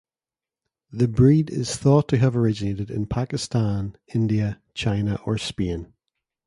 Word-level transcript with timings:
The 0.91 1.07
breed 1.07 1.51
is 1.51 1.75
thought 1.75 2.07
to 2.07 2.17
have 2.17 2.35
originated 2.35 2.89
in 2.89 3.05
Pakistan, 3.05 3.97
India, 4.11 4.59
China 4.73 5.19
or 5.25 5.37
Spain. 5.37 5.93